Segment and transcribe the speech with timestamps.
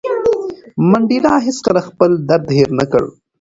[0.89, 3.03] منډېلا هېڅکله خپل درد هېر نه کړ.